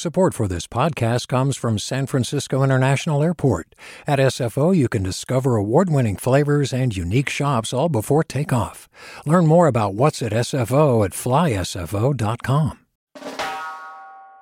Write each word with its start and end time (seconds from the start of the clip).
Support 0.00 0.32
for 0.32 0.48
this 0.48 0.66
podcast 0.66 1.28
comes 1.28 1.58
from 1.58 1.78
San 1.78 2.06
Francisco 2.06 2.62
International 2.62 3.22
Airport. 3.22 3.74
At 4.06 4.18
SFO, 4.18 4.74
you 4.74 4.88
can 4.88 5.02
discover 5.02 5.56
award 5.56 5.90
winning 5.90 6.16
flavors 6.16 6.72
and 6.72 6.96
unique 6.96 7.28
shops 7.28 7.74
all 7.74 7.90
before 7.90 8.24
takeoff. 8.24 8.88
Learn 9.26 9.46
more 9.46 9.66
about 9.66 9.92
what's 9.92 10.22
at 10.22 10.32
SFO 10.32 11.04
at 11.04 11.10
flysfo.com. 11.10 12.78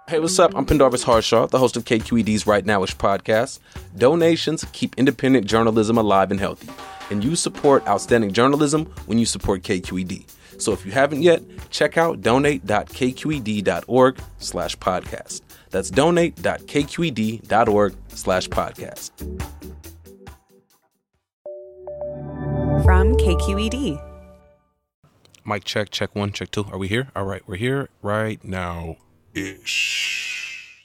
Hey, 0.09 0.21
what's 0.21 0.39
up? 0.39 0.55
I'm 0.55 0.65
Pendarvis 0.65 1.03
Harshaw, 1.03 1.49
the 1.49 1.59
host 1.59 1.77
of 1.77 1.85
KQED's 1.85 2.47
Right 2.47 2.65
Nowish 2.65 2.95
podcast. 2.95 3.59
Donations 3.97 4.65
keep 4.73 4.97
independent 4.97 5.47
journalism 5.47 5.99
alive 5.99 6.31
and 6.31 6.39
healthy, 6.39 6.69
and 7.11 7.25
you 7.25 7.35
support 7.35 7.85
outstanding 7.89 8.33
journalism 8.33 8.85
when 9.07 9.19
you 9.19 9.27
support 9.27 9.65
KQED. 9.65 10.25
So 10.59 10.73
if 10.73 10.87
you 10.87 10.93
haven't 10.93 11.23
yet, 11.23 11.43
check 11.71 11.99
out 11.99 12.21
donate.kqed.org 12.21 14.21
slash 14.39 14.77
podcast. 14.77 15.41
That's 15.71 15.91
donate.kqed.org 15.91 17.95
slash 18.09 18.49
podcast. 18.49 19.11
From 22.85 23.15
KQED. 23.17 24.05
Mic 25.45 25.65
check, 25.65 25.91
check 25.91 26.15
one, 26.15 26.33
check 26.33 26.51
two. 26.51 26.65
Are 26.71 26.79
we 26.79 26.89
here? 26.89 27.09
All 27.17 27.25
right, 27.25 27.43
we're 27.47 27.57
here 27.57 27.89
right 28.03 28.43
now. 28.45 28.97
Ish. 29.35 30.85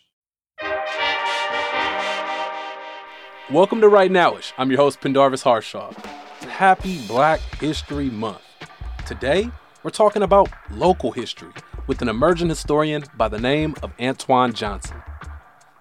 Welcome 3.52 3.81
to 3.81 3.90
Right 3.90 4.09
Nowish. 4.09 4.54
I'm 4.57 4.71
your 4.71 4.79
host, 4.79 5.02
Pendarvis 5.02 5.43
Harshaw. 5.43 5.91
Happy 6.49 7.05
Black 7.07 7.40
History 7.59 8.09
Month. 8.09 8.41
Today, 9.05 9.49
we're 9.84 9.91
talking 9.91 10.23
about 10.23 10.49
local 10.71 11.12
history 11.12 11.52
with 11.87 12.01
an 12.01 12.09
emerging 12.09 12.49
historian 12.49 13.03
by 13.17 13.27
the 13.27 13.39
name 13.39 13.75
of 13.81 13.91
Antoine 13.99 14.53
Johnson. 14.53 15.01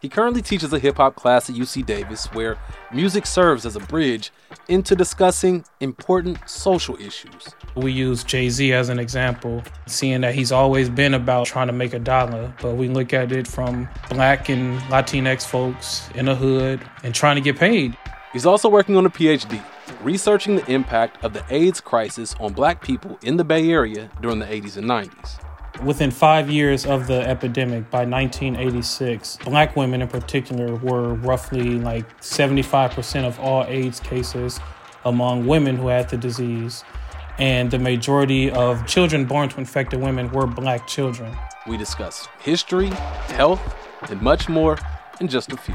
He 0.02 0.08
currently 0.08 0.42
teaches 0.42 0.72
a 0.72 0.80
hip 0.80 0.96
hop 0.96 1.14
class 1.14 1.48
at 1.48 1.54
UC 1.54 1.86
Davis 1.86 2.26
where 2.32 2.58
music 2.92 3.24
serves 3.24 3.64
as 3.64 3.76
a 3.76 3.80
bridge 3.80 4.32
into 4.68 4.96
discussing 4.96 5.64
important 5.78 6.38
social 6.44 6.96
issues. 7.00 7.54
We 7.76 7.92
use 7.92 8.24
Jay 8.24 8.48
Z 8.48 8.72
as 8.72 8.88
an 8.88 8.98
example, 8.98 9.62
seeing 9.86 10.22
that 10.22 10.34
he's 10.34 10.50
always 10.50 10.90
been 10.90 11.14
about 11.14 11.46
trying 11.46 11.68
to 11.68 11.72
make 11.72 11.94
a 11.94 12.00
dollar, 12.00 12.52
but 12.60 12.74
we 12.74 12.88
look 12.88 13.12
at 13.12 13.30
it 13.30 13.46
from 13.46 13.88
black 14.10 14.48
and 14.48 14.80
Latinx 14.82 15.46
folks 15.46 16.10
in 16.16 16.26
the 16.26 16.34
hood 16.34 16.80
and 17.04 17.14
trying 17.14 17.36
to 17.36 17.40
get 17.40 17.56
paid. 17.56 17.96
He's 18.32 18.44
also 18.44 18.68
working 18.68 18.96
on 18.96 19.06
a 19.06 19.10
PhD, 19.10 19.62
researching 20.02 20.56
the 20.56 20.68
impact 20.68 21.22
of 21.22 21.32
the 21.32 21.44
AIDS 21.48 21.80
crisis 21.80 22.34
on 22.40 22.54
black 22.54 22.82
people 22.82 23.20
in 23.22 23.36
the 23.36 23.44
Bay 23.44 23.70
Area 23.70 24.10
during 24.20 24.40
the 24.40 24.46
80s 24.46 24.76
and 24.76 24.88
90s. 24.88 25.38
Within 25.84 26.12
five 26.12 26.48
years 26.48 26.86
of 26.86 27.08
the 27.08 27.22
epidemic, 27.28 27.90
by 27.90 28.04
1986, 28.04 29.38
black 29.44 29.74
women 29.74 30.00
in 30.00 30.06
particular 30.06 30.76
were 30.76 31.14
roughly 31.14 31.76
like 31.78 32.20
75% 32.20 33.24
of 33.24 33.40
all 33.40 33.64
AIDS 33.64 33.98
cases 33.98 34.60
among 35.04 35.44
women 35.44 35.76
who 35.76 35.88
had 35.88 36.08
the 36.08 36.16
disease. 36.16 36.84
And 37.38 37.68
the 37.68 37.80
majority 37.80 38.48
of 38.48 38.86
children 38.86 39.24
born 39.24 39.48
to 39.48 39.58
infected 39.58 40.00
women 40.00 40.30
were 40.30 40.46
black 40.46 40.86
children. 40.86 41.36
We 41.66 41.76
discuss 41.76 42.28
history, 42.38 42.90
health, 43.34 43.60
and 44.08 44.22
much 44.22 44.48
more 44.48 44.78
in 45.20 45.26
just 45.26 45.52
a 45.52 45.56
few. 45.56 45.74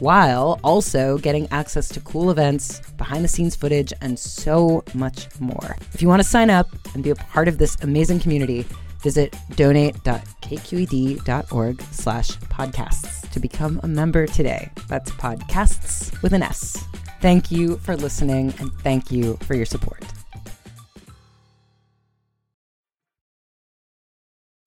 while 0.00 0.60
also 0.62 1.18
getting 1.18 1.48
access 1.50 1.88
to 1.88 2.00
cool 2.00 2.30
events, 2.30 2.80
behind 2.96 3.24
the 3.24 3.28
scenes 3.28 3.56
footage, 3.56 3.92
and 4.00 4.18
so 4.18 4.82
much 4.94 5.28
more. 5.40 5.76
If 5.92 6.00
you 6.02 6.08
want 6.08 6.22
to 6.22 6.28
sign 6.28 6.50
up 6.50 6.68
and 6.94 7.04
be 7.04 7.10
a 7.10 7.14
part 7.14 7.48
of 7.48 7.58
this 7.58 7.76
amazing 7.82 8.20
community, 8.20 8.64
visit 9.02 9.36
donate.kqed.org 9.54 11.82
slash 11.82 12.30
podcasts 12.30 13.30
to 13.30 13.40
become 13.40 13.80
a 13.82 13.88
member 13.88 14.26
today. 14.26 14.70
That's 14.88 15.10
podcasts 15.12 16.20
with 16.22 16.32
an 16.32 16.42
S. 16.42 16.82
Thank 17.20 17.50
you 17.50 17.76
for 17.78 17.96
listening 17.96 18.54
and 18.58 18.72
thank 18.80 19.10
you 19.10 19.36
for 19.42 19.54
your 19.54 19.66
support. 19.66 20.04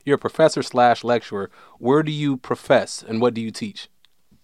You're 0.06 0.16
a 0.16 0.20
professor 0.20 0.64
slash 0.64 1.04
lecturer. 1.04 1.52
Where 1.78 2.02
do 2.02 2.12
you 2.12 2.38
profess 2.38 3.04
and 3.08 3.22
what 3.22 3.34
do 3.34 3.42
you 3.42 3.52
teach? 3.52 3.90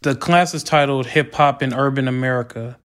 The 0.06 0.14
class 0.14 0.54
is 0.54 0.64
titled 0.64 1.08
Hip 1.08 1.34
Hop 1.34 1.64
in 1.64 1.74
Urban 1.74 2.08
America. 2.08 2.78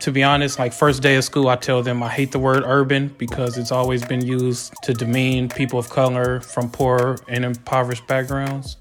To 0.00 0.10
be 0.10 0.22
honest, 0.22 0.58
like 0.58 0.72
first 0.72 1.02
day 1.02 1.16
of 1.16 1.24
school, 1.24 1.50
I 1.50 1.56
tell 1.56 1.82
them 1.82 2.02
I 2.02 2.08
hate 2.08 2.32
the 2.32 2.38
word 2.38 2.62
urban 2.64 3.08
because 3.18 3.58
it's 3.58 3.70
always 3.70 4.02
been 4.02 4.24
used 4.24 4.72
to 4.84 4.94
demean 4.94 5.50
people 5.50 5.78
of 5.78 5.90
color 5.90 6.40
from 6.40 6.70
poor 6.70 7.18
and 7.28 7.44
impoverished 7.44 8.06
backgrounds. 8.06 8.78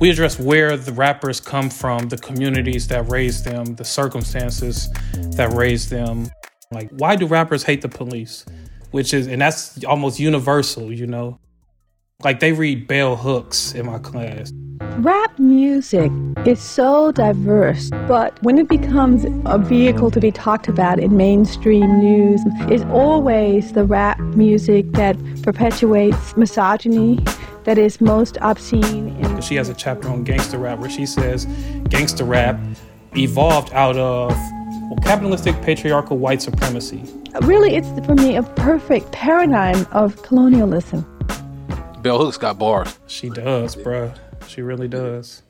We 0.00 0.08
address 0.08 0.40
where 0.40 0.78
the 0.78 0.94
rappers 0.94 1.40
come 1.40 1.68
from, 1.68 2.08
the 2.08 2.16
communities 2.16 2.88
that 2.88 3.06
raised 3.10 3.44
them, 3.44 3.76
the 3.76 3.84
circumstances 3.84 4.88
that 5.12 5.52
raised 5.52 5.90
them. 5.90 6.30
Like, 6.72 6.88
why 6.92 7.16
do 7.16 7.26
rappers 7.26 7.64
hate 7.64 7.82
the 7.82 7.90
police? 7.90 8.46
Which 8.92 9.12
is, 9.12 9.26
and 9.26 9.42
that's 9.42 9.84
almost 9.84 10.18
universal, 10.18 10.90
you 10.90 11.06
know? 11.06 11.38
Like, 12.24 12.40
they 12.40 12.52
read 12.52 12.88
bell 12.88 13.14
hooks 13.14 13.74
in 13.74 13.84
my 13.84 13.98
class. 13.98 14.50
Rap 14.98 15.38
music 15.38 16.10
is 16.44 16.60
so 16.60 17.12
diverse, 17.12 17.88
but 18.08 18.42
when 18.42 18.58
it 18.58 18.66
becomes 18.66 19.24
a 19.44 19.56
vehicle 19.56 20.10
to 20.10 20.18
be 20.18 20.32
talked 20.32 20.66
about 20.66 20.98
in 20.98 21.16
mainstream 21.16 22.00
news, 22.00 22.40
it's 22.68 22.82
always 22.86 23.74
the 23.74 23.84
rap 23.84 24.18
music 24.18 24.90
that 24.94 25.16
perpetuates 25.44 26.36
misogyny, 26.36 27.24
that 27.62 27.78
is 27.78 28.00
most 28.00 28.38
obscene. 28.40 29.16
In- 29.20 29.40
she 29.40 29.54
has 29.54 29.68
a 29.68 29.74
chapter 29.74 30.08
on 30.08 30.24
gangster 30.24 30.58
rap 30.58 30.80
where 30.80 30.90
she 30.90 31.06
says 31.06 31.44
gangster 31.88 32.24
rap 32.24 32.58
evolved 33.16 33.72
out 33.74 33.96
of 33.96 34.32
well, 34.32 34.98
capitalistic 35.04 35.54
patriarchal 35.62 36.18
white 36.18 36.42
supremacy. 36.42 37.04
Really, 37.42 37.76
it's 37.76 37.88
for 38.04 38.16
me 38.16 38.34
a 38.34 38.42
perfect 38.42 39.12
paradigm 39.12 39.86
of 39.92 40.20
colonialism. 40.24 41.06
Bell 42.02 42.18
Hooks 42.18 42.36
got 42.36 42.58
bars. 42.58 42.98
She 43.06 43.30
does, 43.30 43.76
bruh. 43.76 44.12
She 44.48 44.62
really 44.62 44.88
does. 44.88 45.42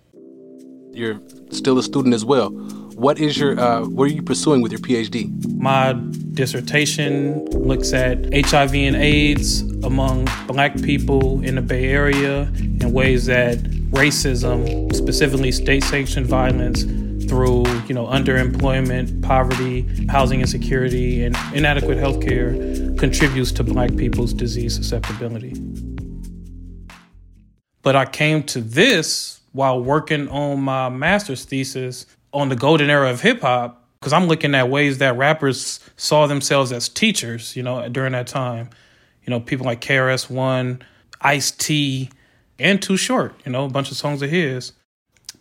You're 0.93 1.21
still 1.51 1.79
a 1.79 1.83
student 1.83 2.15
as 2.15 2.25
well. 2.25 2.51
What 2.51 3.21
is 3.21 3.39
your 3.39 3.59
uh, 3.59 3.85
what 3.87 4.11
are 4.11 4.13
you 4.13 4.23
pursuing 4.23 4.61
with 4.61 4.73
your 4.73 4.81
PhD? 4.81 5.31
My 5.57 5.93
dissertation 6.35 7.45
looks 7.47 7.93
at 7.93 8.19
HIV 8.35 8.75
and 8.75 8.97
AIDS 8.97 9.61
among 9.85 10.27
black 10.49 10.83
people 10.83 11.41
in 11.45 11.55
the 11.55 11.63
Bay 11.63 11.85
Area 11.91 12.43
in 12.59 12.93
ways 12.93 13.27
that 13.27 13.59
racism, 13.91 14.93
specifically 14.95 15.53
state-sanctioned 15.53 16.27
violence 16.27 16.83
through, 17.29 17.65
you 17.87 17.95
know, 17.95 18.07
underemployment, 18.07 19.23
poverty, 19.23 19.87
housing 20.09 20.41
insecurity, 20.41 21.25
and 21.25 21.37
inadequate 21.55 21.99
health 21.99 22.21
care 22.21 22.55
contributes 22.97 23.53
to 23.53 23.63
black 23.63 23.95
people's 23.97 24.33
disease 24.33 24.75
susceptibility. 24.75 25.55
But 27.83 27.97
I 27.97 28.05
came 28.05 28.43
to 28.45 28.61
this 28.61 29.41
while 29.53 29.83
working 29.83 30.29
on 30.29 30.61
my 30.61 30.89
master's 30.89 31.45
thesis 31.45 32.07
on 32.33 32.49
the 32.49 32.57
golden 32.57 32.91
era 32.91 33.11
of 33.11 33.21
hip 33.21 33.41
hop 33.41 33.89
because 33.99 34.13
I'm 34.13 34.27
looking 34.27 34.55
at 34.55 34.69
ways 34.69 34.99
that 34.99 35.17
rappers 35.17 35.81
saw 35.97 36.27
themselves 36.27 36.73
as 36.73 36.89
teachers, 36.89 37.57
you 37.57 37.63
know, 37.63 37.89
during 37.89 38.13
that 38.13 38.27
time. 38.27 38.71
You 39.25 39.31
know, 39.31 39.41
people 39.41 39.67
like 39.67 39.81
KRS 39.81 40.31
One, 40.31 40.83
Ice 41.21 41.51
T, 41.51 42.11
and 42.59 42.81
Too 42.81 42.97
Short. 42.97 43.35
You 43.45 43.53
know, 43.53 43.65
a 43.65 43.69
bunch 43.69 43.91
of 43.91 43.97
songs 43.97 44.23
of 44.23 44.31
his. 44.31 44.73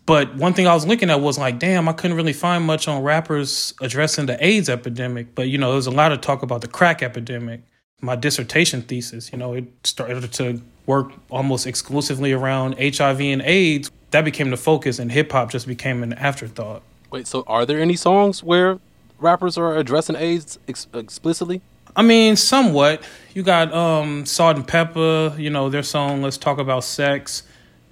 But 0.04 0.34
one 0.36 0.54
thing 0.54 0.66
I 0.66 0.74
was 0.74 0.86
looking 0.86 1.10
at 1.10 1.20
was 1.20 1.38
like, 1.38 1.58
damn, 1.58 1.88
I 1.88 1.92
couldn't 1.92 2.16
really 2.16 2.32
find 2.32 2.64
much 2.64 2.88
on 2.88 3.02
rappers 3.02 3.74
addressing 3.80 4.26
the 4.26 4.42
AIDS 4.44 4.68
epidemic. 4.68 5.34
But 5.34 5.48
you 5.48 5.58
know, 5.58 5.72
there's 5.72 5.86
a 5.86 5.90
lot 5.90 6.12
of 6.12 6.20
talk 6.20 6.42
about 6.42 6.62
the 6.62 6.68
crack 6.68 7.02
epidemic. 7.02 7.60
My 8.00 8.16
dissertation 8.16 8.82
thesis, 8.82 9.32
you 9.32 9.38
know, 9.38 9.54
it 9.54 9.64
started 9.84 10.32
to 10.32 10.62
work 10.88 11.12
almost 11.30 11.66
exclusively 11.66 12.32
around 12.32 12.74
HIV 12.80 13.20
and 13.20 13.42
AIDS. 13.42 13.92
That 14.10 14.24
became 14.24 14.50
the 14.50 14.56
focus, 14.56 14.98
and 14.98 15.12
hip 15.12 15.30
hop 15.30 15.50
just 15.52 15.68
became 15.68 16.02
an 16.02 16.14
afterthought. 16.14 16.82
Wait, 17.10 17.26
so 17.26 17.44
are 17.46 17.66
there 17.66 17.78
any 17.78 17.94
songs 17.94 18.42
where 18.42 18.80
rappers 19.18 19.58
are 19.58 19.76
addressing 19.76 20.16
AIDS 20.16 20.58
ex- 20.66 20.88
explicitly? 20.94 21.60
I 21.94 22.02
mean, 22.02 22.36
somewhat. 22.36 23.02
You 23.34 23.42
got 23.42 23.72
um, 23.72 24.24
Salt-N-Pepa, 24.24 25.38
you 25.38 25.50
know, 25.50 25.68
their 25.68 25.82
song 25.82 26.22
"Let's 26.22 26.38
Talk 26.38 26.58
About 26.58 26.84
Sex." 26.84 27.42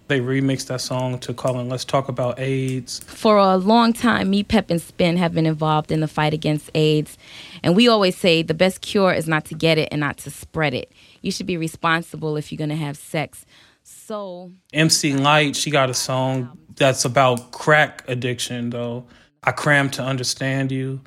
They 0.09 0.21
remixed 0.21 0.69
that 0.69 0.81
song 0.81 1.19
to 1.19 1.35
call 1.35 1.59
it 1.59 1.65
Let's 1.65 1.85
Talk 1.85 2.09
About 2.09 2.39
AIDS. 2.39 3.01
For 3.01 3.37
a 3.39 3.57
long 3.57 3.93
time, 3.93 4.31
me, 4.31 4.45
Pep, 4.45 4.71
and 4.71 4.81
Spin 4.81 5.17
have 5.17 5.35
been 5.35 5.47
involved 5.47 5.91
in 5.91 5.99
the 5.99 6.07
fight 6.07 6.33
against 6.33 6.71
AIDS. 6.77 7.19
And 7.65 7.75
we 7.75 7.89
always 7.89 8.17
say 8.17 8.43
the 8.43 8.55
best 8.55 8.83
cure 8.83 9.13
is 9.13 9.27
not 9.27 9.45
to 9.47 9.55
get 9.55 9.79
it 9.79 9.89
and 9.91 9.99
not 9.99 10.17
to 10.19 10.31
spread 10.31 10.75
it. 10.75 10.93
You 11.27 11.33
should 11.33 11.47
be 11.47 11.57
responsible 11.57 12.37
if 12.37 12.53
you're 12.53 12.57
going 12.57 12.71
to 12.71 12.77
have 12.77 12.97
sex. 12.97 13.45
So. 13.83 14.53
MC 14.73 15.15
Lyte, 15.15 15.57
she 15.57 15.73
got 15.73 15.91
a 15.91 15.95
song 15.95 16.57
that's 16.77 17.05
about 17.05 17.51
crack 17.51 18.05
addiction, 18.07 18.71
though. 18.71 19.07
I 19.43 19.51
crammed 19.51 19.93
to 19.95 20.05
understand 20.05 20.71
you. 20.71 21.01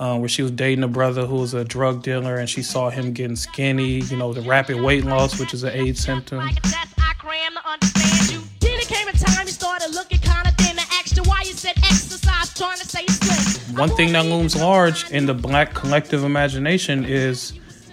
Uh, 0.00 0.16
where 0.18 0.30
she 0.30 0.42
was 0.42 0.50
dating 0.52 0.82
a 0.82 0.88
brother 0.88 1.26
who 1.26 1.36
was 1.36 1.52
a 1.52 1.62
drug 1.62 2.02
dealer 2.02 2.36
and 2.36 2.48
she 2.48 2.62
saw 2.62 2.88
him 2.88 3.12
getting 3.12 3.36
skinny, 3.36 4.00
you 4.00 4.16
know, 4.16 4.32
the 4.32 4.40
rapid 4.40 4.80
weight 4.80 5.04
loss, 5.04 5.38
which 5.38 5.52
is 5.52 5.62
an 5.62 5.74
AIDS 5.74 6.00
symptom. 6.00 6.38
One 13.76 13.90
thing 13.90 14.12
that 14.12 14.24
looms 14.24 14.56
large 14.56 15.10
in 15.10 15.26
the 15.26 15.34
black 15.34 15.74
collective 15.74 16.24
imagination 16.24 17.04
is 17.04 17.52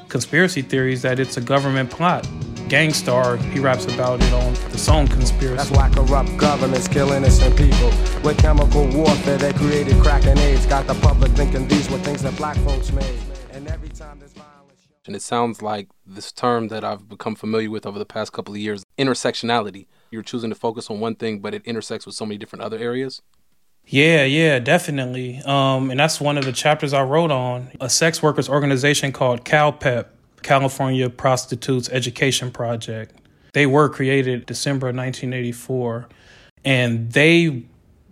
conspiracy 0.10 0.62
theories 0.62 1.02
that 1.02 1.20
it's 1.20 1.38
a 1.38 1.42
government 1.42 1.90
plot. 1.90 2.28
Gang 2.70 2.92
Starr, 2.92 3.38
he 3.38 3.60
raps 3.60 3.86
about 3.86 4.22
it 4.22 4.34
on 4.34 4.54
the 4.72 4.78
song 4.78 5.08
Conspiracy. 5.08 5.56
That's 5.56 5.72
why 5.72 5.90
corrupt 5.90 6.36
governments 6.38 6.88
kill 6.88 7.12
innocent 7.14 7.56
people. 7.56 7.90
With 8.24 8.38
chemical 8.40 8.88
warfare, 8.90 9.38
they 9.38 9.54
created 9.54 9.96
crack 10.04 10.26
and 10.26 10.38
AIDS. 10.40 10.66
Got 10.66 10.86
the 10.86 10.96
public 10.96 11.32
thinking 11.32 11.68
these 11.68 11.90
were 11.90 11.98
things 12.00 12.24
that 12.24 12.36
black 12.36 12.58
folks 12.58 12.92
made. 12.92 13.20
And 13.54 13.68
every 13.70 13.90
time 13.90 14.20
there's 14.20 14.34
violence. 14.34 14.88
And 15.06 15.16
it 15.16 15.22
sounds 15.22 15.62
like 15.62 15.88
this 16.06 16.34
term 16.34 16.68
that 16.68 16.84
I've 16.84 17.08
become 17.08 17.36
familiar 17.36 17.70
with 17.70 17.86
over 17.86 17.98
the 17.98 18.06
past 18.06 18.34
couple 18.34 18.54
of 18.54 18.60
years 18.60 18.84
intersectionality. 18.98 19.88
You're 20.12 20.24
choosing 20.24 20.50
to 20.50 20.56
focus 20.56 20.90
on 20.90 21.00
one 21.00 21.16
thing, 21.16 21.40
but 21.40 21.54
it 21.54 21.64
intersects 21.66 22.06
with 22.06 22.16
so 22.16 22.26
many 22.26 22.38
different 22.38 22.64
other 22.64 22.78
areas. 22.78 23.22
Yeah, 23.90 24.26
yeah, 24.26 24.60
definitely. 24.60 25.42
Um, 25.46 25.92
and 25.92 26.00
that's 26.00 26.20
one 26.20 26.38
of 26.38 26.44
the 26.44 26.52
chapters 26.52 26.92
I 26.92 27.04
wrote 27.04 27.32
on 27.32 27.72
a 27.80 27.90
sex 27.90 28.22
workers 28.22 28.50
organization 28.50 29.14
called 29.14 29.46
CalPEP, 29.46 30.08
California 30.44 31.10
Prostitutes 31.10 31.90
Education 31.90 32.52
Project. 32.52 33.16
They 33.54 33.66
were 33.66 33.88
created 33.88 34.46
December 34.46 34.88
1984, 34.88 36.10
and 36.66 37.12
they 37.14 37.64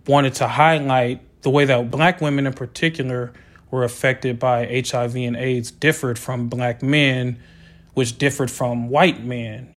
wanted 0.06 0.32
to 0.34 0.48
highlight 0.48 1.20
the 1.42 1.50
way 1.50 1.66
that 1.66 1.90
black 1.90 2.22
women 2.22 2.46
in 2.46 2.54
particular 2.54 3.34
were 3.70 3.84
affected 3.84 4.38
by 4.38 4.82
HIV 4.88 5.14
and 5.16 5.36
AIDS 5.36 5.70
differed 5.70 6.18
from 6.18 6.48
black 6.48 6.82
men, 6.82 7.38
which 7.92 8.16
differed 8.16 8.50
from 8.50 8.88
white 8.88 9.22
men 9.22 9.75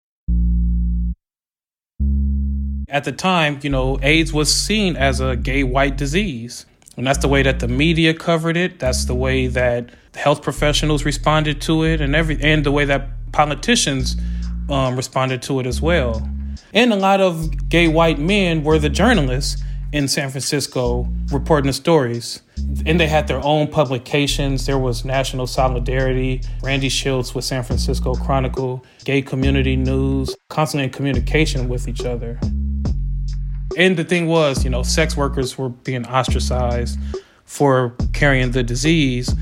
at 2.88 3.04
the 3.04 3.12
time, 3.12 3.60
you 3.62 3.70
know, 3.70 3.98
AIDS 4.02 4.32
was 4.32 4.52
seen 4.52 4.96
as 4.96 5.20
a 5.20 5.36
gay 5.36 5.62
white 5.62 5.96
disease. 5.96 6.66
And 6.96 7.06
that's 7.06 7.18
the 7.18 7.28
way 7.28 7.42
that 7.42 7.60
the 7.60 7.68
media 7.68 8.14
covered 8.14 8.56
it. 8.56 8.80
That's 8.80 9.04
the 9.04 9.14
way 9.14 9.46
that 9.48 9.90
health 10.14 10.42
professionals 10.42 11.04
responded 11.04 11.60
to 11.62 11.84
it, 11.84 12.00
and 12.00 12.16
every 12.16 12.42
and 12.42 12.64
the 12.66 12.72
way 12.72 12.84
that 12.86 13.08
politicians 13.30 14.16
um, 14.68 14.96
responded 14.96 15.40
to 15.42 15.60
it 15.60 15.66
as 15.66 15.80
well. 15.80 16.28
And 16.74 16.92
a 16.92 16.96
lot 16.96 17.20
of 17.20 17.68
gay 17.68 17.86
white 17.86 18.18
men 18.18 18.64
were 18.64 18.78
the 18.78 18.88
journalists 18.88 19.62
in 19.92 20.08
San 20.08 20.28
Francisco 20.30 21.08
reporting 21.30 21.68
the 21.68 21.72
stories. 21.72 22.42
And 22.84 22.98
they 22.98 23.06
had 23.06 23.28
their 23.28 23.42
own 23.44 23.68
publications. 23.68 24.66
There 24.66 24.78
was 24.78 25.04
National 25.04 25.46
Solidarity, 25.46 26.42
Randy 26.62 26.90
Shilts 26.90 27.34
with 27.34 27.44
San 27.44 27.62
Francisco 27.62 28.14
Chronicle, 28.14 28.84
Gay 29.04 29.22
Community 29.22 29.76
News, 29.76 30.34
constantly 30.48 30.84
in 30.84 30.90
communication 30.90 31.68
with 31.68 31.88
each 31.88 32.04
other 32.04 32.38
and 33.78 33.96
the 33.96 34.02
thing 34.02 34.26
was, 34.26 34.64
you 34.64 34.70
know, 34.70 34.82
sex 34.82 35.16
workers 35.16 35.56
were 35.56 35.68
being 35.68 36.04
ostracized 36.04 36.98
for 37.44 37.94
carrying 38.12 38.50
the 38.50 38.62
disease, 38.62 39.32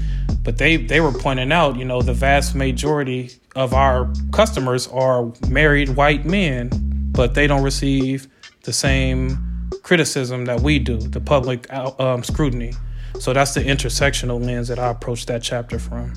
but 0.45 0.59
they 0.59 0.77
they 0.77 1.01
were 1.01 1.11
pointing 1.11 1.51
out, 1.51 1.77
you 1.77 1.85
know, 1.85 2.03
the 2.03 2.13
vast 2.13 2.55
majority 2.55 3.31
of 3.57 3.73
our 3.73 4.13
customers 4.33 4.87
are 4.89 5.33
married 5.49 5.89
white 5.97 6.27
men, 6.27 6.69
but 7.13 7.35
they 7.35 7.47
don't 7.47 7.63
receive 7.63 8.29
the 8.65 8.73
same 8.73 9.39
criticism 9.83 10.45
that 10.45 10.61
we 10.61 10.79
do, 10.79 10.99
the 10.99 11.21
public 11.21 11.73
um, 11.73 12.23
scrutiny. 12.23 12.75
So 13.19 13.33
that's 13.33 13.55
the 13.55 13.61
intersectional 13.61 14.45
lens 14.45 14.69
that 14.69 14.79
I 14.79 14.91
approached 14.91 15.29
that 15.29 15.43
chapter 15.43 15.79
from. 15.79 16.13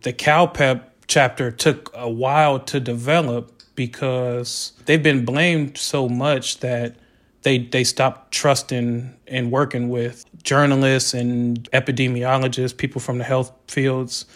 The 0.00 0.14
CalPEP 0.14 0.80
chapter 1.06 1.50
took 1.50 1.90
a 1.94 2.08
while 2.08 2.58
to 2.60 2.80
develop 2.80 3.50
because 3.74 4.72
they've 4.86 5.02
been 5.02 5.24
blamed 5.24 5.76
so 5.76 6.08
much 6.08 6.60
that 6.60 6.96
they 7.42 7.58
they 7.58 7.84
stopped 7.84 8.32
trusting 8.32 9.14
and 9.26 9.50
working 9.50 9.88
with 9.88 10.24
journalists 10.42 11.14
and 11.14 11.70
epidemiologists, 11.72 12.76
people 12.76 13.00
from 13.00 13.18
the 13.18 13.24
health 13.24 13.52
fields. 13.68 14.26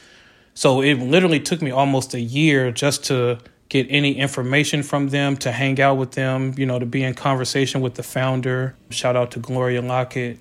So 0.55 0.81
it 0.81 0.95
literally 0.95 1.41
took 1.41 1.63
me 1.63 1.71
almost 1.71 2.15
a 2.15 2.21
year 2.21 2.71
just 2.73 3.05
to 3.07 3.39
get 3.69 3.87
any 3.91 4.17
information 4.17 4.83
from 4.83 5.09
them, 5.09 5.37
to 5.37 5.53
hang 5.53 5.81
out 5.81 5.97
with 5.97 6.13
them, 6.13 6.55
you 6.57 6.67
know, 6.67 6.79
to 6.79 6.87
be 6.87 7.03
in 7.03 7.15
conversation 7.15 7.81
with 7.81 7.95
the 7.95 8.03
founder. 8.03 8.75
Shout 8.91 9.15
out 9.15 9.31
to 9.33 9.41
Gloria 9.41 9.83
Lockett. 9.83 10.39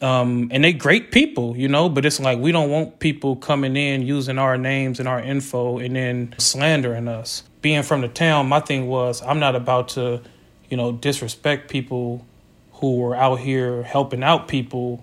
Um, 0.00 0.48
and 0.52 0.62
they 0.62 0.72
great 0.72 1.10
people, 1.10 1.56
you 1.56 1.68
know, 1.68 1.88
but 1.88 2.06
it's 2.06 2.20
like 2.20 2.38
we 2.38 2.52
don't 2.52 2.70
want 2.70 3.00
people 3.00 3.34
coming 3.36 3.76
in 3.76 4.02
using 4.02 4.38
our 4.38 4.56
names 4.56 5.00
and 5.00 5.08
our 5.08 5.20
info 5.20 5.78
and 5.78 5.96
then 5.96 6.34
slandering 6.38 7.08
us. 7.08 7.42
Being 7.62 7.82
from 7.82 8.02
the 8.02 8.08
town, 8.08 8.48
my 8.48 8.60
thing 8.60 8.86
was 8.86 9.20
I'm 9.22 9.40
not 9.40 9.56
about 9.56 9.88
to, 9.90 10.22
you 10.70 10.76
know, 10.76 10.92
disrespect 10.92 11.68
people 11.68 12.24
who 12.74 13.04
are 13.06 13.16
out 13.16 13.40
here 13.40 13.82
helping 13.82 14.22
out 14.22 14.46
people 14.46 15.02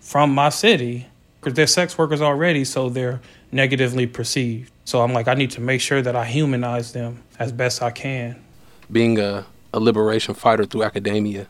from 0.00 0.32
my 0.32 0.48
city 0.48 1.06
because 1.40 1.54
they're 1.54 1.66
sex 1.66 1.98
workers 1.98 2.20
already, 2.20 2.64
so 2.64 2.88
they're 2.88 3.20
negatively 3.50 4.06
perceived. 4.06 4.70
So 4.84 5.02
I'm 5.02 5.12
like, 5.12 5.26
I 5.26 5.34
need 5.34 5.50
to 5.52 5.60
make 5.60 5.80
sure 5.80 6.00
that 6.02 6.14
I 6.14 6.24
humanize 6.24 6.92
them 6.92 7.22
as 7.38 7.50
best 7.50 7.82
I 7.82 7.90
can. 7.90 8.36
Being 8.90 9.18
a, 9.18 9.44
a 9.72 9.80
liberation 9.80 10.34
fighter 10.34 10.64
through 10.64 10.84
academia, 10.84 11.48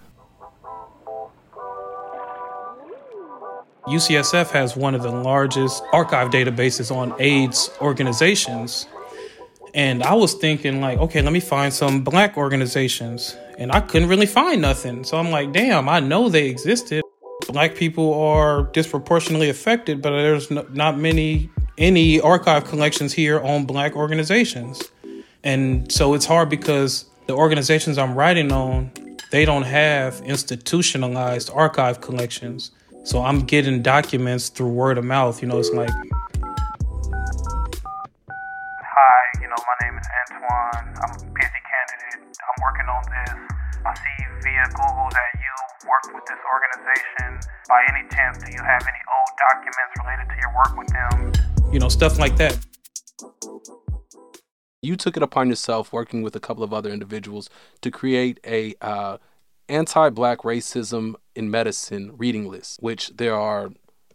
UCSF 3.88 4.50
has 4.50 4.76
one 4.76 4.96
of 4.96 5.02
the 5.02 5.12
largest 5.12 5.80
archive 5.92 6.30
databases 6.30 6.94
on 6.94 7.14
AIDS 7.20 7.70
organizations. 7.80 8.88
And 9.74 10.02
I 10.02 10.14
was 10.14 10.34
thinking, 10.34 10.80
like, 10.80 10.98
okay, 10.98 11.22
let 11.22 11.32
me 11.32 11.38
find 11.38 11.72
some 11.72 12.02
black 12.02 12.36
organizations. 12.36 13.36
And 13.58 13.70
I 13.70 13.78
couldn't 13.78 14.08
really 14.08 14.26
find 14.26 14.60
nothing. 14.60 15.04
So 15.04 15.18
I'm 15.18 15.30
like, 15.30 15.52
damn, 15.52 15.88
I 15.88 16.00
know 16.00 16.28
they 16.28 16.48
existed. 16.48 17.04
Black 17.46 17.76
people 17.76 18.14
are 18.14 18.64
disproportionately 18.72 19.50
affected, 19.50 20.02
but 20.02 20.10
there's 20.10 20.50
no, 20.50 20.66
not 20.72 20.98
many, 20.98 21.48
any 21.78 22.20
archive 22.20 22.64
collections 22.64 23.12
here 23.12 23.38
on 23.38 23.66
black 23.66 23.94
organizations. 23.94 24.82
And 25.44 25.92
so 25.92 26.14
it's 26.14 26.26
hard 26.26 26.48
because 26.48 27.04
the 27.28 27.34
organizations 27.34 27.98
I'm 27.98 28.16
writing 28.16 28.50
on, 28.50 28.90
they 29.30 29.44
don't 29.44 29.62
have 29.62 30.20
institutionalized 30.22 31.50
archive 31.54 32.00
collections. 32.00 32.72
So 33.06 33.22
I'm 33.22 33.42
getting 33.42 33.82
documents 33.82 34.48
through 34.48 34.66
word 34.66 34.98
of 34.98 35.04
mouth. 35.04 35.40
You 35.40 35.46
know, 35.46 35.60
it's 35.60 35.70
like. 35.70 35.88
Hi, 35.88 36.02
you 39.40 39.46
know, 39.46 39.54
my 39.54 39.76
name 39.86 39.96
is 39.96 40.08
Antoine. 40.26 40.90
I'm 40.90 41.10
a 41.14 41.14
PhD 41.14 41.54
candidate. 41.70 42.18
I'm 42.18 42.58
working 42.64 42.88
on 42.90 43.02
this. 43.06 43.38
I 43.86 43.94
see 43.94 44.26
via 44.42 44.66
Google 44.70 45.08
that 45.12 45.30
you 45.38 45.54
work 45.86 46.14
with 46.16 46.26
this 46.26 46.42
organization. 46.52 47.38
By 47.68 47.84
any 47.94 48.08
chance, 48.08 48.38
do 48.38 48.50
you 48.50 48.60
have 48.60 48.82
any 48.82 49.02
old 49.14 49.38
documents 49.38 49.94
related 50.02 50.26
to 50.28 50.36
your 50.40 50.52
work 50.56 50.76
with 50.76 50.88
them? 50.88 51.72
You 51.72 51.78
know, 51.78 51.88
stuff 51.88 52.18
like 52.18 52.36
that. 52.38 52.58
You 54.82 54.96
took 54.96 55.16
it 55.16 55.22
upon 55.22 55.48
yourself, 55.48 55.92
working 55.92 56.22
with 56.22 56.34
a 56.34 56.40
couple 56.40 56.64
of 56.64 56.72
other 56.72 56.90
individuals, 56.90 57.48
to 57.82 57.92
create 57.92 58.40
a 58.44 58.74
uh, 58.80 59.18
anti-black 59.68 60.38
racism 60.38 61.14
in 61.36 61.50
Medicine 61.50 62.12
reading 62.16 62.48
list, 62.48 62.78
which 62.80 63.16
there 63.16 63.34
are 63.34 63.70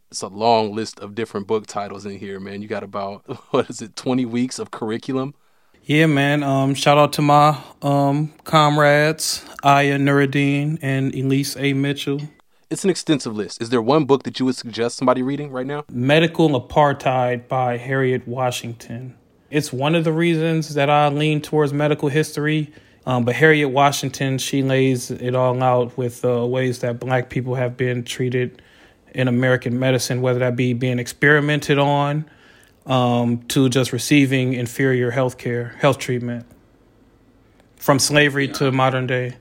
it's 0.09 0.21
a 0.21 0.27
long 0.27 0.75
list 0.75 0.99
of 0.99 1.15
different 1.15 1.47
book 1.47 1.67
titles 1.67 2.05
in 2.05 2.19
here, 2.19 2.39
man. 2.39 2.61
You 2.61 2.67
got 2.67 2.83
about 2.83 3.23
what 3.51 3.69
is 3.69 3.81
it, 3.81 3.95
twenty 3.95 4.25
weeks 4.25 4.59
of 4.59 4.71
curriculum? 4.71 5.33
Yeah, 5.83 6.05
man. 6.05 6.43
Um, 6.43 6.75
shout 6.75 6.97
out 6.97 7.13
to 7.13 7.21
my 7.21 7.57
um 7.81 8.33
comrades, 8.43 9.43
Aya 9.63 9.97
Nuruddin 9.97 10.79
and 10.81 11.13
Elise 11.15 11.55
A. 11.57 11.73
Mitchell. 11.73 12.21
It's 12.69 12.85
an 12.85 12.89
extensive 12.89 13.35
list. 13.35 13.61
Is 13.61 13.69
there 13.69 13.81
one 13.81 14.05
book 14.05 14.23
that 14.23 14.39
you 14.39 14.45
would 14.45 14.55
suggest 14.55 14.95
somebody 14.95 15.21
reading 15.21 15.51
right 15.51 15.65
now? 15.65 15.83
Medical 15.89 16.49
Apartheid 16.49 17.49
by 17.49 17.75
Harriet 17.75 18.25
Washington. 18.25 19.17
It's 19.49 19.73
one 19.73 19.93
of 19.93 20.05
the 20.05 20.13
reasons 20.13 20.73
that 20.75 20.89
I 20.89 21.09
lean 21.09 21.41
towards 21.41 21.73
medical 21.73 22.07
history. 22.07 22.71
Um, 23.05 23.25
but 23.25 23.35
Harriet 23.35 23.69
Washington, 23.69 24.37
she 24.37 24.61
lays 24.61 25.09
it 25.09 25.35
all 25.35 25.61
out 25.63 25.97
with 25.97 26.23
uh, 26.23 26.45
ways 26.45 26.79
that 26.79 26.99
black 26.99 27.29
people 27.29 27.55
have 27.55 27.75
been 27.75 28.03
treated 28.03 28.61
in 29.13 29.27
American 29.27 29.79
medicine, 29.79 30.21
whether 30.21 30.39
that 30.39 30.55
be 30.55 30.73
being 30.73 30.99
experimented 30.99 31.79
on 31.79 32.25
um, 32.85 33.41
to 33.49 33.69
just 33.69 33.91
receiving 33.91 34.53
inferior 34.53 35.11
health 35.11 35.37
care, 35.37 35.75
health 35.79 35.97
treatment 35.97 36.45
from 37.75 37.97
slavery 37.99 38.47
to 38.47 38.71
modern 38.71 39.07
day. 39.07 39.35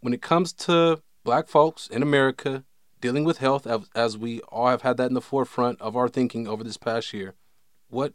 When 0.00 0.12
it 0.12 0.22
comes 0.22 0.52
to 0.52 1.02
black 1.24 1.48
folks 1.48 1.86
in 1.88 2.02
America 2.02 2.64
dealing 3.00 3.24
with 3.24 3.38
health, 3.38 3.66
as, 3.66 3.88
as 3.94 4.18
we 4.18 4.40
all 4.42 4.68
have 4.68 4.82
had 4.82 4.98
that 4.98 5.06
in 5.06 5.14
the 5.14 5.20
forefront 5.20 5.80
of 5.80 5.96
our 5.96 6.08
thinking 6.08 6.46
over 6.46 6.62
this 6.62 6.76
past 6.76 7.12
year, 7.14 7.34
what 7.88 8.12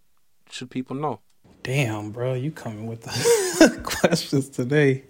should 0.50 0.70
people 0.70 0.96
know? 0.96 1.22
Damn, 1.66 2.12
bro, 2.12 2.36
you 2.36 2.52
coming 2.52 2.86
with 2.86 3.02
the 3.02 3.80
questions 3.84 4.50
today. 4.50 5.04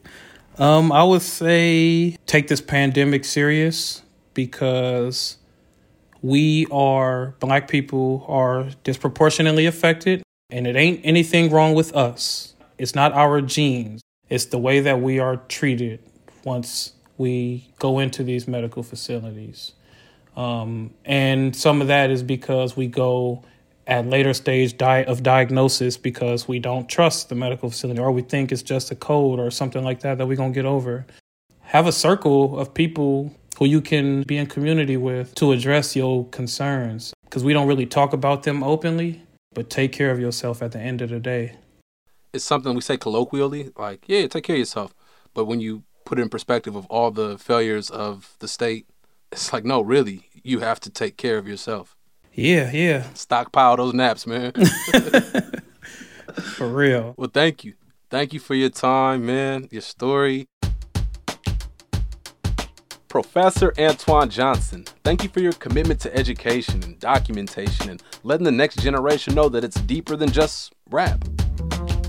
Um, 0.58 0.90
I 0.90 1.04
would 1.04 1.22
say 1.22 2.16
take 2.28 2.48
this 2.48 2.62
pandemic 2.62 3.26
serious 3.26 4.04
because 4.34 5.36
we 6.22 6.66
are 6.72 7.36
black 7.42 7.68
people 7.68 8.24
are 8.30 8.70
disproportionately 8.86 9.66
affected 9.66 10.24
and 10.50 10.66
it 10.66 10.78
ain't 10.78 11.02
anything 11.04 11.52
wrong 11.52 11.74
with 11.74 11.94
us. 11.94 12.56
It's 12.78 12.96
not 12.96 13.12
our 13.12 13.42
genes. 13.42 14.02
It's 14.30 14.46
the 14.46 14.58
way 14.58 14.80
that 14.80 15.02
we 15.02 15.20
are 15.20 15.36
treated 15.36 16.00
once 16.46 16.94
we 17.18 17.68
go 17.80 18.00
into 18.00 18.24
these 18.24 18.48
medical 18.48 18.82
facilities. 18.82 19.74
Um, 20.38 20.94
and 21.04 21.54
some 21.54 21.82
of 21.82 21.88
that 21.88 22.12
is 22.12 22.24
because 22.24 22.78
we 22.78 22.88
go 22.88 23.44
at 23.88 24.08
later 24.08 24.34
stage 24.34 24.78
di- 24.78 25.04
of 25.06 25.24
diagnosis 25.24 25.98
because 25.98 26.48
we 26.48 26.60
don't 26.60 26.90
trust 26.90 27.30
the 27.30 27.36
medical 27.36 27.70
facility 27.70 28.00
or 28.00 28.12
we 28.12 28.22
think 28.22 28.52
it's 28.52 28.64
just 28.64 28.92
a 28.92 28.96
cold 28.96 29.40
or 29.40 29.52
something 29.52 29.84
like 29.84 30.00
that 30.00 30.18
that 30.18 30.28
we're 30.28 30.38
going 30.38 30.52
to 30.52 30.56
get 30.56 30.66
over. 30.66 31.06
Have 31.62 31.88
a 31.88 31.92
circle 31.92 32.60
of 32.60 32.74
people 32.74 33.36
who 33.58 33.66
you 33.66 33.82
can 33.82 34.24
be 34.24 34.38
in 34.38 34.48
community 34.48 34.98
with 34.98 35.34
to 35.36 35.52
address 35.52 35.96
your 35.96 36.26
concerns 36.30 37.14
because 37.26 37.44
we 37.44 37.54
don't 37.54 37.68
really 37.68 37.86
talk 37.86 38.14
about 38.14 38.44
them 38.44 38.64
openly 38.64 39.22
but 39.54 39.70
take 39.70 39.92
care 39.92 40.12
of 40.12 40.20
yourself 40.20 40.62
at 40.62 40.72
the 40.74 40.80
end 40.80 41.02
of 41.02 41.10
the 41.10 41.20
day. 41.20 41.56
It's 42.34 42.44
something 42.44 42.76
we 42.76 42.82
say 42.82 42.98
colloquially 42.98 43.72
like 43.78 44.06
yeah 44.08 44.28
take 44.28 44.44
care 44.44 44.56
of 44.56 44.60
yourself. 44.60 44.94
But 45.34 45.46
when 45.46 45.60
you 45.60 45.84
put 46.06 46.20
it 46.20 46.22
in 46.22 46.30
perspective 46.30 46.76
of 46.76 46.86
all 46.88 47.12
the 47.12 47.38
failures 47.38 47.90
of 47.90 48.36
the 48.40 48.48
state 48.48 48.88
it's 49.32 49.52
like 49.52 49.66
no 49.66 49.82
really 49.82 50.30
you 50.44 50.60
have 50.60 50.80
to 50.80 50.90
take 50.90 51.18
care 51.18 51.38
of 51.38 51.48
yourself 51.48 51.95
yeah 52.36 52.72
yeah. 52.72 53.04
Stockpile 53.14 53.78
those 53.78 53.94
naps 53.94 54.28
man. 54.28 54.52
For 56.56 56.68
real. 56.68 57.14
Well 57.18 57.30
thank 57.34 57.64
you. 57.64 57.74
Thank 58.10 58.34
you 58.34 58.40
for 58.40 58.56
your 58.56 58.70
time 58.70 59.26
man 59.26 59.68
your 59.72 59.82
story. 59.82 60.48
Professor 63.08 63.74
Antoine 63.80 64.30
Johnson, 64.30 64.84
thank 65.06 65.24
you 65.24 65.30
for 65.30 65.40
your 65.40 65.54
commitment 65.54 66.02
to 66.02 66.14
education 66.14 66.84
and 66.84 67.00
documentation 67.00 67.90
and 67.90 68.04
letting 68.24 68.44
the 68.44 68.52
next 68.52 68.82
generation 68.82 69.34
know 69.34 69.48
that 69.48 69.64
it's 69.64 69.80
deeper 69.82 70.18
than 70.18 70.30
just 70.30 70.74
rap. 70.90 71.24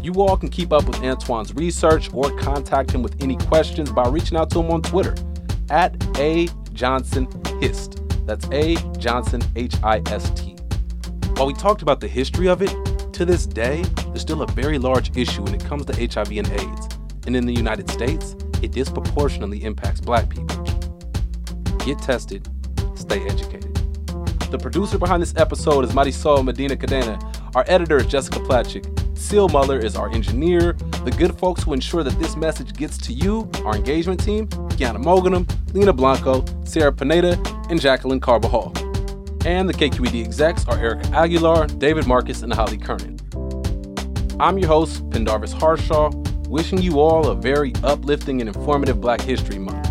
You 0.03 0.15
all 0.15 0.37
can 0.37 0.49
keep 0.49 0.73
up 0.73 0.85
with 0.89 1.01
Antoine's 1.05 1.55
research 1.55 2.13
or 2.13 2.37
contact 2.39 2.91
him 2.91 3.03
with 3.03 3.23
any 3.23 3.37
questions 3.37 3.93
by 3.93 4.09
reaching 4.09 4.37
out 4.37 4.51
to 4.51 4.61
him 4.61 4.73
on 4.73 4.83
Twitter 4.83 5.15
at 5.71 5.95
A 6.19 6.49
Johnson 6.73 7.29
Hist. 7.61 8.01
That's 8.27 8.47
A 8.51 8.77
Johnson 8.99 9.41
H 9.57 9.77
I 9.83 10.03
S 10.07 10.29
T. 10.31 10.57
While 11.37 11.47
we 11.47 11.55
talked 11.55 11.81
about 11.83 12.01
the 12.01 12.09
history 12.09 12.49
of 12.49 12.61
it, 12.61 12.75
to 13.15 13.25
this 13.25 13.47
day, 13.47 13.83
there's 14.09 14.21
still 14.21 14.43
a 14.43 14.47
very 14.47 14.79
large 14.79 15.17
issue 15.17 15.43
when 15.43 15.55
it 15.55 15.65
comes 15.65 15.87
to 15.87 15.93
HIV 15.95 16.33
and 16.33 16.51
AIDS. 16.51 16.89
And 17.27 17.35
in 17.35 17.47
the 17.47 17.55
United 17.55 17.89
States, 17.91 18.37
it 18.63 18.73
disproportionately 18.73 19.65
impacts 19.65 20.01
black 20.01 20.29
people 20.29 20.57
get 21.87 21.99
tested, 22.01 22.49
stay 22.97 23.25
educated. 23.27 23.73
The 24.51 24.59
producer 24.61 24.99
behind 24.99 25.23
this 25.23 25.35
episode 25.37 25.85
is 25.85 25.93
Marisol 25.93 26.45
Medina 26.45 26.75
Cadena. 26.75 27.17
Our 27.55 27.65
editor 27.69 27.99
is 27.99 28.07
Jessica 28.07 28.41
Placzek. 28.41 28.96
Seal 29.17 29.49
Muller 29.49 29.79
is 29.79 29.97
our 29.97 30.11
engineer. 30.11 30.75
The 31.05 31.11
good 31.11 31.37
folks 31.39 31.63
who 31.63 31.73
ensure 31.73 32.05
that 32.05 32.19
this 32.19 32.37
message 32.37 32.75
gets 32.75 32.99
to 32.99 33.13
you, 33.13 33.51
our 33.65 33.75
engagement 33.75 34.23
team, 34.23 34.47
Kiana 34.47 35.03
Moganum, 35.03 35.49
Lena 35.75 35.93
Blanco, 35.93 36.45
Sarah 36.65 36.93
Pineda, 36.93 37.41
and 37.71 37.81
Jacqueline 37.81 38.21
Carbajal. 38.21 38.73
And 39.47 39.69
the 39.69 39.73
KQED 39.73 40.25
execs 40.25 40.67
are 40.69 40.79
Erica 40.79 41.09
Aguilar, 41.09 41.67
David 41.67 42.07
Marcus, 42.07 42.43
and 42.43 42.53
Holly 42.53 42.77
Kernan. 42.77 43.19
I'm 44.39 44.59
your 44.59 44.69
host, 44.69 45.09
Pendarvis 45.11 45.53
Harshaw, 45.53 46.11
wishing 46.49 46.81
you 46.81 47.01
all 47.01 47.29
a 47.29 47.35
very 47.35 47.73
uplifting 47.83 48.41
and 48.41 48.49
informative 48.49 49.01
Black 49.01 49.23
History 49.23 49.59
Month. 49.59 49.89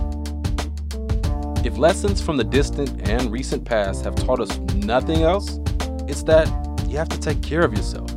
If 1.65 1.77
lessons 1.79 2.21
from 2.21 2.37
the 2.37 2.43
distant 2.43 3.09
and 3.09 3.31
recent 3.31 3.65
past 3.65 4.05
have 4.05 4.15
taught 4.15 4.39
us 4.39 4.55
nothing 4.75 5.23
else, 5.23 5.59
it's 6.07 6.21
that 6.23 6.47
you 6.87 6.97
have 6.97 7.09
to 7.09 7.19
take 7.19 7.41
care 7.41 7.63
of 7.63 7.73
yourself. 7.73 8.14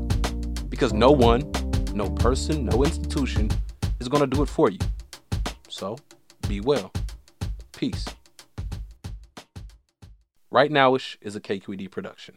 Because 0.68 0.92
no 0.92 1.10
one, 1.10 1.50
no 1.94 2.10
person, 2.10 2.64
no 2.64 2.84
institution 2.84 3.50
is 4.00 4.08
going 4.08 4.20
to 4.20 4.26
do 4.26 4.42
it 4.42 4.48
for 4.48 4.70
you. 4.70 4.78
So, 5.68 5.96
be 6.48 6.60
well. 6.60 6.92
Peace. 7.72 8.06
Right 10.50 10.70
Nowish 10.70 11.16
is 11.20 11.36
a 11.36 11.40
KQED 11.40 11.90
production. 11.90 12.36